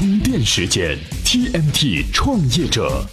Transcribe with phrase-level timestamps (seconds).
[0.00, 3.04] 充电时间，TMT 创业者。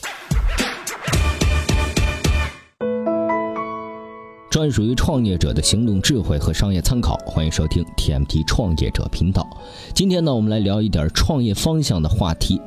[4.50, 9.45] 专属于创业者的行动智慧和商业参考，欢迎收听 TMT 创业者频道。
[9.93, 12.61] 今天呢，我们来聊一点创业方向的话题。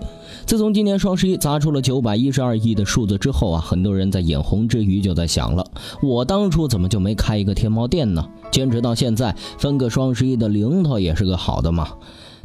[0.45, 5.64] 自从今年双十一砸出了九百一十二亿的数字之后啊，很多人在眼红之余就在想了：
[6.02, 8.29] 我当初怎么就没开一个天猫店呢？
[8.50, 11.89] 坚持到现在，分个双十一的零头也是个好的嘛。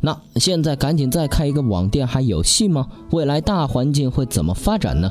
[0.01, 2.87] 那现在赶紧再开一个网店还有戏吗？
[3.11, 5.09] 未来大环境会怎么发展呢？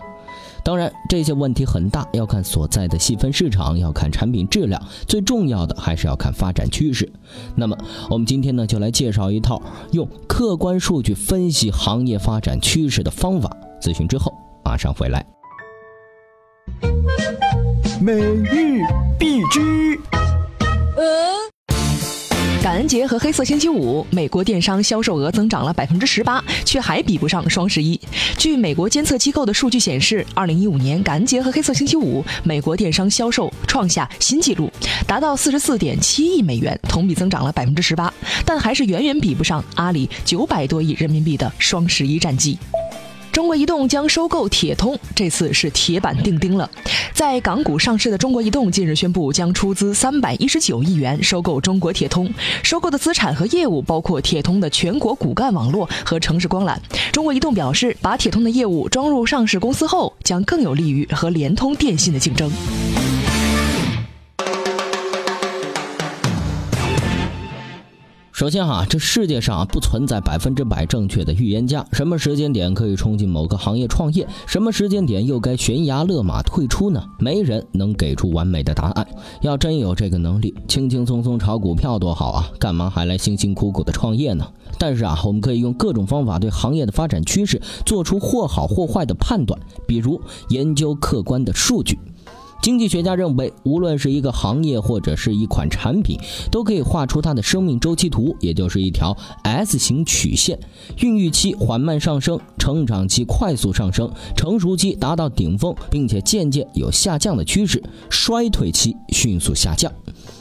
[0.65, 7.13] 当然，这些问题很大，要看所在的细分市场，要看产品质量，最重要的还是要看发展趋势。
[7.55, 7.77] 那么，
[8.09, 9.61] 我们今天呢，就来介绍一套
[9.93, 13.55] 用客观数据分析行业发展趋势的方法。
[13.79, 14.33] 咨询之后
[14.65, 15.27] 马上回来。
[18.01, 18.81] 每日
[22.85, 27.99] 感恩节和黑色星期五，美国电商销售额增长了百分之十八，却还比不上双十一。
[28.37, 34.71] 据美国监测机构的数据显示，二零一五年感恩节和黑色星期五，美国电商销售创下新纪录，
[35.07, 38.13] 达到四十四点七亿美元，同比增长了百分之十八，
[38.45, 42.59] 但还是远远比不上阿里九百多亿人民币的双十一战绩。
[43.35, 46.71] 中国移动将收购铁通，这次是铁板钉钉了。
[47.13, 52.33] 在港股上市的中国移动近日宣布，将出资三百一十九亿元收购中国铁通。
[52.63, 56.77] 收购的资产和业务包括铁通的全国骨干网络和城市光缆。
[57.11, 62.49] 中国移动表示，把铁通的业务装入上市公司后，将更有利于和联通、电信的竞争。
[68.45, 71.83] 首先哈，这世界上不存在百分之百正确的预言家。
[71.93, 74.29] 什么时间点可以冲进某个行业创业？
[74.47, 77.03] 什么时间点又该悬崖勒马退出呢？
[77.19, 79.07] 没人能给出完美的答案。
[79.41, 82.51] 要真有这个能力，轻轻松松炒股票多好啊！
[82.59, 84.47] 干嘛还来辛辛苦苦的创业呢？
[84.79, 91.99] 但是啊，我们可以用各种方法对行业的发展趋势做出或好或坏的判断，比如研究客观的数据。
[92.65, 96.19] 经济学家认为，无论是一个行业或者是一款产品，
[96.51, 100.59] 都可以画出它的生命周期图，也就是一条 S 型曲线。
[100.97, 109.93] 孕育期缓慢上升，成长期快速上升，成熟期达到顶峰，并且渐渐有下降的趋势，衰退期迅速下降。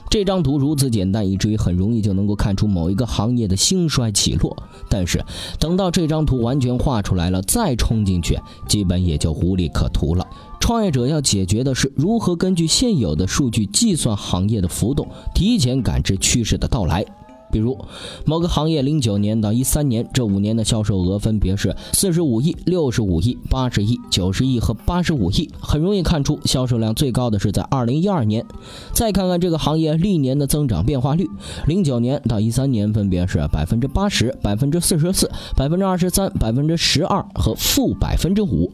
[0.09, 4.55] 这张图如此简单，以至于很容易就能够看出某一个行业的兴衰起落。
[4.87, 5.21] 但是，
[5.59, 8.39] 等到这张图完全画出来了，再冲进去，
[8.69, 10.25] 基本也就无利可图了。
[10.63, 17.05] 创业者要解决的是如何根据现有的数据计算行业的浮动，提前感知趋势的到来。
[17.53, 17.77] 比如，
[18.25, 28.43] 某个行业零九年到一三年这五年的销售额分别是四十五亿、六十五亿、八十亿、九十亿和八十五亿，很容易看出销售量最高的是在二零一二年。
[28.91, 31.29] 再看看这个行业历年的增长变化率，
[31.67, 38.71] 零九年到一三年分别是百分之八十、百分之四十四、百分之二十三、百分之十二和负百分之五。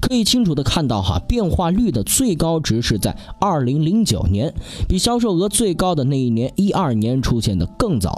[0.00, 4.54] 可以清楚的看到哈，变化率的最高值是在二零零九年，
[4.88, 8.11] 比销售额最高的那一年一二年出现的更早。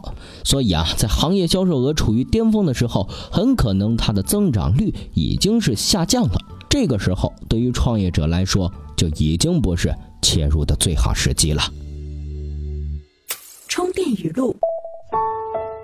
[0.45, 6.39] 所以啊，在行业销售额处于巅峰的时候，很可能它的增长率已经是下降了。
[6.69, 11.63] 这个时候，对于创业者来说，就已经不是切入的最好时机了。
[13.69, 14.57] 充电语录。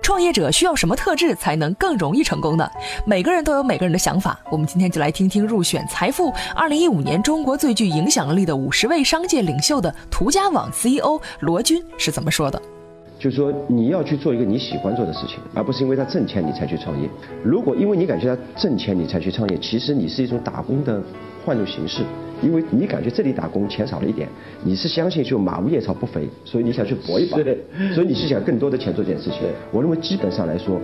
[0.03, 2.69] 创业者需要什么特质才能更容易成功呢？
[3.06, 4.37] 每个人都有每个人的想法。
[4.50, 12.60] 我们今天就来听听入选财富二零一五年中国最具影响力的五十位商界领袖的途家网 CEO 罗军是怎么说的。
[13.20, 17.06] 就是说，你要去做一个你喜欢做的事情，而不是因为他挣钱你才去创业。
[17.44, 21.00] 如果因为你感觉他挣钱你才去创业，其实你是一种打工的
[21.44, 22.03] 换种形式。
[22.42, 24.26] 因为你感觉这里打工钱少了一点，
[24.64, 27.36] 你是相信就马无夜草不肥，所以你想去搏一把，
[27.94, 29.41] 所以你是想更多的钱做这件事情。
[29.70, 30.81] 我认为基本上来说，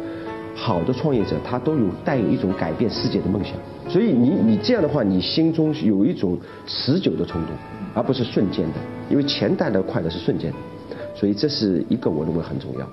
[0.55, 3.55] 好的创业者他都有带有一种改变世界的梦想。
[3.89, 7.57] 所以你你这样的话，你心中有一种持久的冲动，
[7.95, 8.75] 而不是瞬间的。
[9.09, 10.57] 因为钱带来快乐是瞬间的。
[11.19, 12.89] 所以这是一个我认为很重要。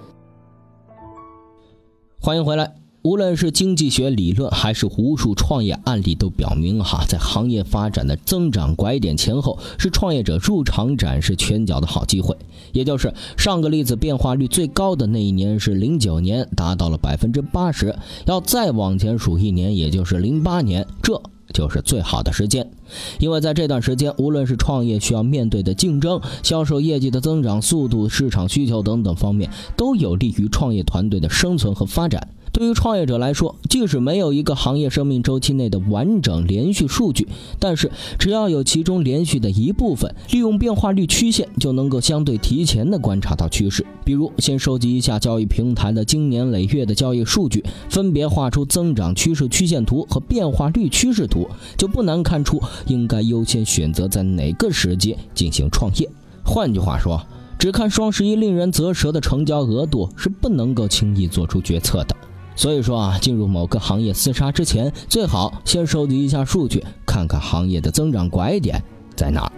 [2.19, 2.75] 欢迎回来。
[3.03, 12.33] 无论是经济学理论，还是无数创业案例，都表明哈，在行业发展的增长拐点前后，是创业者入场展示拳脚的好机会。
[12.71, 17.93] 也就是上个例子变化率最高的那一年是零九年，达到了百分之八十。
[18.25, 21.21] 要再往前数一年，也就是零八年，这。
[21.53, 22.71] 就是最好的时间，
[23.19, 32.29] 因为在这段时间，无论是创业需要面对的竞争、销售业绩的增长速度、市场需求等等方面，都有利于创业团队的生存和发展。
[32.53, 37.27] 对于创业者来说，即使没有一个行业生命周期内的完整连续数据，
[37.57, 43.83] 但是只要有其中连续的一部分，利用变化率曲线就能够相对提前的观察到趋势。
[44.05, 56.07] 比如，先收集一下交易平台的经年累月的交易数据，分别画出增长趋势曲线图和变化率趋势图，就不难看出应该优先选择在哪个时节进行创业。
[56.45, 57.19] 换句话说，
[57.57, 62.15] 只看双十一令人啧舌的成交额度是不能够轻易做出决策的。
[62.55, 68.83] 所以说啊，进入某个行业厮杀之前，最好先收集一下数据，看看行业的增长拐点
[69.15, 69.51] 在哪儿。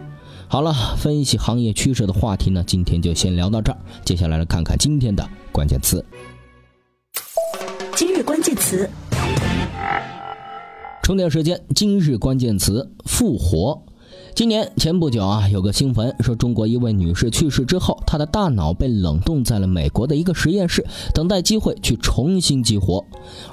[0.48, 3.78] 好了，分析行业趋势的话题呢，今天就先聊到这儿。
[4.06, 6.04] 接下来来看看今天的关键词。
[7.96, 8.90] 今日关键词：
[11.02, 11.62] 充电时间。
[11.76, 13.84] 今日关键词：复活。
[14.36, 23.06] 今年前不久啊，有个新闻说，中国一位女士去世之后，她的大脑被冷冻在了美国的一个实验室，等待机会去重新激活。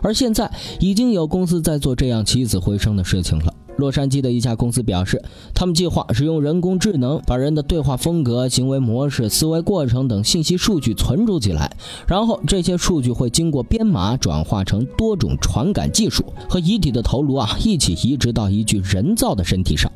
[0.02, 0.50] 而现在，
[0.80, 3.54] 已经有公司在做这样起死回生的事情了。
[3.76, 5.22] 洛杉矶的一家公司表示，
[5.54, 11.76] 他们计划使用人工智能把人的对话风格、行为模式、思维过程等信息数据存储起来，
[12.08, 19.88] 然后这些数据会经过编码转化成多种传感技术，和遗体的头颅啊一起移植到一具人造的身体上。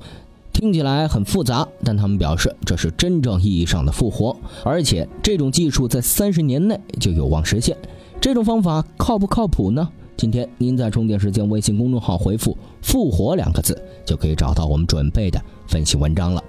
[0.56, 7.76] 听起来很复杂，但他们表示这是真正意义上的复活，而且这种技术在三十年内就有望实现。
[8.23, 9.87] 这种方法靠不靠谱呢？
[10.17, 15.38] 今天您在充电时间微信公众号回复“复活”两个字，就可以找到我们准备的
[15.69, 16.43] 分析文章了。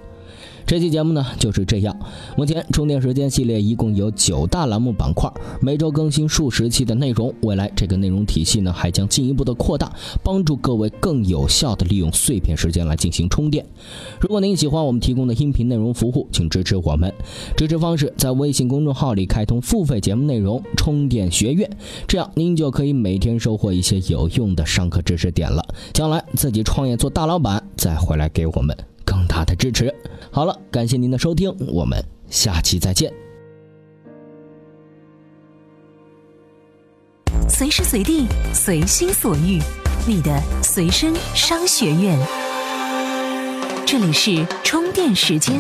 [0.68, 1.98] 这期节目呢就是这样。
[2.36, 5.32] 目前充电时间系列一共有九大栏目板块，
[5.62, 7.34] 每周更新数十期的内容。
[7.44, 9.90] 未来这个内容体系呢还将进一步的扩大，
[10.22, 13.66] 帮助各位更有效的利用碎片时间来进行充电。
[14.20, 17.14] 如果您喜欢我们提供的音频内容服务，请支持我们。
[17.56, 21.70] 支持方式在微信公众号里开通付费节目内容充电学院，
[22.10, 25.66] 这样您就可以每天收获一些有用的上课知识点了。
[25.94, 28.76] 将来自己创业做大老板，再回来给我们。
[29.38, 29.94] 更大的支持。
[30.32, 33.14] 好了，感谢您的收听，我们下期再见。
[37.48, 39.60] 随时随地，随心所欲，
[40.08, 42.18] 你的随身商学院。
[43.86, 45.60] 这里是充电时间。